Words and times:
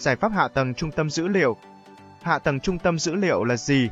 Giải 0.00 0.16
pháp 0.16 0.32
hạ 0.32 0.48
tầng 0.48 0.74
trung 0.74 0.90
tâm 0.90 1.10
dữ 1.10 1.28
liệu. 1.28 1.56
Hạ 2.22 2.38
tầng 2.38 2.60
trung 2.60 2.78
tâm 2.78 2.98
dữ 2.98 3.14
liệu 3.14 3.44
là 3.44 3.56
gì? 3.56 3.88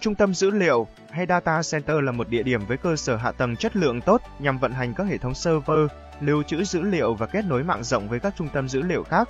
Trung 0.00 0.14
tâm 0.14 0.34
dữ 0.34 0.50
liệu 0.50 0.86
hay 1.10 1.26
data 1.28 1.60
center 1.70 1.96
là 2.02 2.12
một 2.12 2.28
địa 2.28 2.42
điểm 2.42 2.66
với 2.66 2.76
cơ 2.76 2.96
sở 2.96 3.16
hạ 3.16 3.32
tầng 3.32 3.56
chất 3.56 3.76
lượng 3.76 4.00
tốt 4.00 4.22
nhằm 4.38 4.58
vận 4.58 4.72
hành 4.72 4.94
các 4.94 5.06
hệ 5.06 5.18
thống 5.18 5.34
server, 5.34 5.78
lưu 6.20 6.42
trữ 6.42 6.64
dữ 6.64 6.82
liệu 6.82 7.14
và 7.14 7.26
kết 7.26 7.44
nối 7.44 7.64
mạng 7.64 7.84
rộng 7.84 8.08
với 8.08 8.20
các 8.20 8.34
trung 8.36 8.48
tâm 8.52 8.68
dữ 8.68 8.82
liệu 8.82 9.02
khác. 9.02 9.28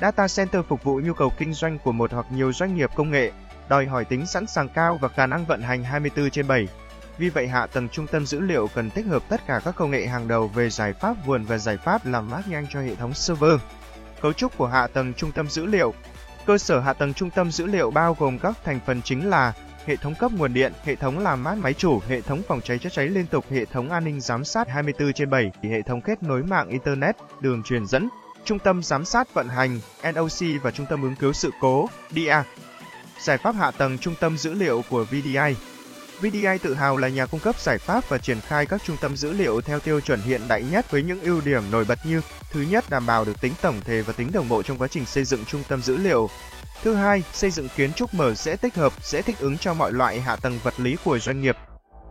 Data 0.00 0.26
center 0.36 0.64
phục 0.68 0.84
vụ 0.84 1.00
nhu 1.04 1.12
cầu 1.12 1.32
kinh 1.38 1.52
doanh 1.52 1.78
của 1.78 1.92
một 1.92 2.12
hoặc 2.12 2.26
nhiều 2.30 2.52
doanh 2.52 2.76
nghiệp 2.76 2.90
công 2.96 3.10
nghệ, 3.10 3.32
đòi 3.68 3.86
hỏi 3.86 4.04
tính 4.04 4.26
sẵn 4.26 4.46
sàng 4.46 4.68
cao 4.68 4.98
và 5.00 5.08
khả 5.08 5.26
năng 5.26 5.44
vận 5.44 5.62
hành 5.62 5.84
24 5.84 6.30
trên 6.30 6.48
7. 6.48 6.68
Vì 7.18 7.28
vậy 7.28 7.48
hạ 7.48 7.66
tầng 7.66 7.88
trung 7.88 8.06
tâm 8.06 8.26
dữ 8.26 8.40
liệu 8.40 8.68
cần 8.74 8.90
tích 8.90 9.06
hợp 9.06 9.22
tất 9.28 9.40
cả 9.46 9.60
các 9.64 9.76
công 9.76 9.90
nghệ 9.90 10.06
hàng 10.06 10.28
đầu 10.28 10.48
về 10.48 10.70
giải 10.70 10.92
pháp 10.92 11.26
nguồn 11.26 11.44
và 11.44 11.58
giải 11.58 11.76
pháp 11.76 12.06
làm 12.06 12.30
mát 12.30 12.48
nhanh 12.48 12.66
cho 12.70 12.80
hệ 12.80 12.94
thống 12.94 13.14
server. 13.14 13.60
Cấu 14.20 14.32
trúc 14.32 14.58
của 14.58 14.66
hạ 14.66 14.86
tầng 14.86 15.14
trung 15.14 15.32
tâm 15.32 15.48
dữ 15.48 15.66
liệu. 15.66 15.94
Cơ 16.46 16.58
sở 16.58 16.80
hạ 16.80 16.92
tầng 16.92 17.14
trung 17.14 17.30
tâm 17.30 17.50
dữ 17.50 17.66
liệu 17.66 17.90
bao 17.90 18.16
gồm 18.18 18.38
các 18.38 18.54
thành 18.64 18.80
phần 18.86 19.02
chính 19.02 19.30
là 19.30 19.52
hệ 19.86 19.96
thống 19.96 20.14
cấp 20.14 20.32
nguồn 20.32 20.54
điện, 20.54 20.72
hệ 20.84 20.96
thống 20.96 21.18
làm 21.18 21.44
mát 21.44 21.54
máy 21.54 21.74
chủ, 21.74 22.00
hệ 22.08 22.20
thống 22.20 22.42
phòng 22.48 22.60
cháy 22.60 22.78
chữa 22.78 22.88
cháy 22.88 23.08
liên 23.08 23.26
tục, 23.26 23.44
hệ 23.50 23.64
thống 23.64 23.90
an 23.90 24.04
ninh 24.04 24.20
giám 24.20 24.44
sát 24.44 24.68
24 24.68 25.12
trên 25.12 25.30
7, 25.30 25.50
hệ 25.62 25.82
thống 25.82 26.00
kết 26.00 26.22
nối 26.22 26.42
mạng 26.42 26.68
Internet, 26.68 27.16
đường 27.40 27.62
truyền 27.62 27.86
dẫn, 27.86 28.08
trung 28.44 28.58
tâm 28.58 28.82
giám 28.82 29.04
sát 29.04 29.34
vận 29.34 29.48
hành 29.48 29.80
NOC 30.14 30.62
và 30.62 30.70
trung 30.70 30.86
tâm 30.90 31.02
ứng 31.02 31.16
cứu 31.16 31.32
sự 31.32 31.50
cố 31.60 31.88
dia 32.10 32.42
Giải 33.20 33.38
pháp 33.38 33.54
hạ 33.54 33.70
tầng 33.70 33.98
trung 33.98 34.14
tâm 34.20 34.38
dữ 34.38 34.54
liệu 34.54 34.82
của 34.90 35.04
VDI 35.04 35.54
VDI 36.20 36.58
tự 36.62 36.74
hào 36.74 36.96
là 36.96 37.08
nhà 37.08 37.26
cung 37.26 37.40
cấp 37.40 37.60
giải 37.60 37.78
pháp 37.78 38.08
và 38.08 38.18
triển 38.18 38.40
khai 38.40 38.66
các 38.66 38.82
trung 38.84 38.96
tâm 39.00 39.16
dữ 39.16 39.32
liệu 39.32 39.60
theo 39.60 39.80
tiêu 39.80 40.00
chuẩn 40.00 40.20
hiện 40.20 40.40
đại 40.48 40.64
nhất 40.70 40.90
với 40.90 41.02
những 41.02 41.20
ưu 41.20 41.40
điểm 41.40 41.62
nổi 41.70 41.84
bật 41.84 41.98
như 42.04 42.20
Thứ 42.50 42.60
nhất, 42.60 42.84
đảm 42.90 43.06
bảo 43.06 43.24
được 43.24 43.40
tính 43.40 43.52
tổng 43.62 43.80
thể 43.80 44.02
và 44.02 44.12
tính 44.12 44.32
đồng 44.32 44.48
bộ 44.48 44.62
trong 44.62 44.78
quá 44.78 44.88
trình 44.88 45.06
xây 45.06 45.24
dựng 45.24 45.44
trung 45.44 45.62
tâm 45.68 45.82
dữ 45.82 45.96
liệu. 45.96 46.30
Thứ 46.82 46.94
hai, 46.94 47.22
xây 47.32 47.50
dựng 47.50 47.68
kiến 47.76 47.92
trúc 47.92 48.14
mở 48.14 48.34
dễ 48.34 48.56
tích 48.56 48.74
hợp, 48.74 48.92
dễ 49.02 49.22
thích 49.22 49.38
ứng 49.38 49.58
cho 49.58 49.74
mọi 49.74 49.92
loại 49.92 50.20
hạ 50.20 50.36
tầng 50.36 50.58
vật 50.62 50.80
lý 50.80 50.96
của 51.04 51.18
doanh 51.18 51.40
nghiệp. 51.40 51.56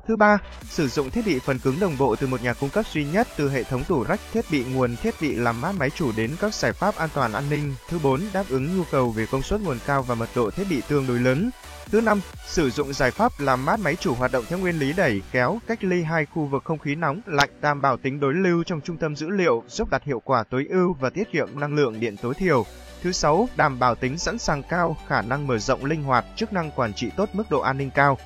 Thứ 0.08 0.16
ba, 0.16 0.38
sử 0.69 0.88
dụng 0.88 1.09
thiết 1.09 1.25
bị 1.25 1.39
phần 1.39 1.59
cứng 1.59 1.80
đồng 1.80 1.97
bộ 1.97 2.16
từ 2.16 2.27
một 2.27 2.44
nhà 2.44 2.53
cung 2.53 2.69
cấp 2.69 2.86
duy 2.94 3.05
nhất 3.05 3.27
từ 3.38 3.50
hệ 3.50 3.63
thống 3.63 3.83
tủ 3.83 4.03
rách 4.03 4.19
thiết 4.33 4.45
bị 4.52 4.63
nguồn 4.63 4.95
thiết 4.95 5.16
bị 5.22 5.36
làm 5.36 5.61
mát 5.61 5.72
máy 5.80 5.89
chủ 5.89 6.11
đến 6.17 6.31
các 6.39 6.53
giải 6.53 6.73
pháp 6.73 6.95
an 6.95 7.09
toàn 7.13 7.33
an 7.33 7.44
ninh. 7.50 7.75
Thứ 7.89 8.00
bốn, 8.03 8.22
đáp 8.33 8.44
ứng 8.50 8.78
nhu 8.78 8.83
cầu 8.91 9.09
về 9.09 9.25
công 9.31 9.41
suất 9.41 9.61
nguồn 9.61 9.78
cao 9.85 10.03
và 10.03 10.16
mật 10.16 10.30
độ 10.35 10.50
thiết 10.52 10.63
bị 10.69 10.81
tương 10.88 11.08
đối 11.08 11.19
lớn. 11.19 11.50
Thứ 11.91 12.02
năm, 12.02 12.22
sử 12.47 12.69
dụng 12.69 12.94
giải 12.94 13.11
pháp 13.11 13.31
làm 13.39 13.66
mát 13.66 13.80
máy 13.80 13.95
chủ 13.95 14.13
hoạt 14.13 14.31
động 14.31 14.45
theo 14.50 14.59
nguyên 14.59 14.80
lý 14.80 14.94
đẩy 14.94 15.22
kéo, 15.31 15.59
cách 15.67 15.83
ly 15.83 16.03
hai 16.03 16.25
khu 16.25 16.45
vực 16.45 16.63
không 16.63 16.80
khí 16.80 16.95
nóng, 16.95 17.22
lạnh, 17.25 17.50
đảm 17.61 17.81
bảo 17.81 17.97
tính 17.97 18.19
đối 18.19 18.33
lưu 18.33 18.63
trong 18.63 18.81
trung 18.81 18.97
tâm 18.97 19.16
dữ 19.16 19.30
liệu, 19.30 19.63
giúp 19.67 19.89
đạt 19.89 20.03
hiệu 20.03 20.19
quả 20.19 20.44
tối 20.44 20.67
ưu 20.69 20.94
và 21.00 21.09
tiết 21.09 21.31
kiệm 21.31 21.59
năng 21.59 21.75
lượng 21.75 22.00
điện 22.00 22.16
tối 22.22 22.33
thiểu. 22.33 22.66
Thứ 23.03 23.11
sáu, 23.11 23.50
đảm 23.55 23.80
bảo 23.80 23.95
tính 23.95 24.17
sẵn 24.17 24.38
sàng 24.38 24.63
cao, 24.63 24.97
khả 25.08 25.22
năng 25.22 25.47
mở 25.47 25.58
rộng 25.58 25.85
linh 25.85 26.03
hoạt, 26.03 26.25
chức 26.35 26.53
năng 26.53 26.72
quản 26.72 26.94
trị 26.94 27.09
tốt 27.17 27.30
mức 27.33 27.44
độ 27.50 27.59
an 27.59 27.78
ninh 27.78 27.89
cao. 27.89 28.17